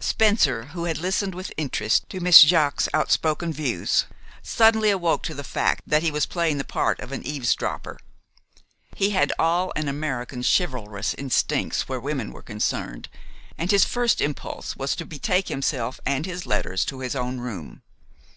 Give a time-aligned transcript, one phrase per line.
[0.00, 4.04] Spencer, who had listened with interest to Miss Jaques's outspoken views,
[4.42, 7.96] suddenly awoke to the fact that he was playing the part of an eavesdropper.
[8.96, 13.08] He had all an American's chivalrous instincts where women were concerned,
[13.56, 17.82] and his first impulse was to betake himself and his letters to his own room.